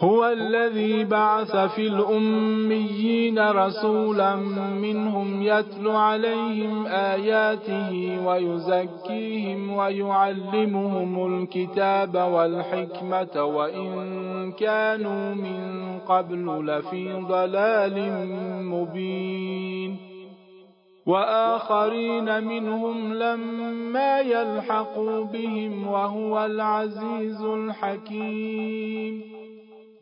[0.00, 4.36] هو الذي بعث في الأميين رسولا
[4.82, 14.12] منهم يتلو عليهم آياته ويزكيهم ويعلمهم الكتاب والحكمة وإن
[14.52, 18.10] كانوا من قبل لفي ضلال
[18.64, 19.96] مبين
[21.06, 29.36] وآخرين منهم لما يلحقوا بهم وهو العزيز الحكيم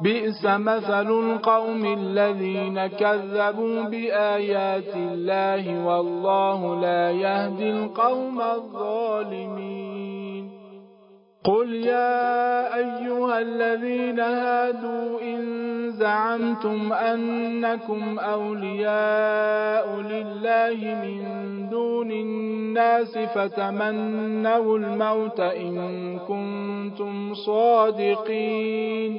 [0.00, 10.50] بئس مثل القوم الذين كذبوا بآيات الله والله لا يهدي القوم الظالمين
[11.44, 15.44] قل يا أيها الذين هادوا إن
[15.90, 21.20] زعمتم أنكم أولياء لله من
[21.70, 25.76] دون الناس فتمنوا الموت إن
[26.28, 29.18] كنتم صادقين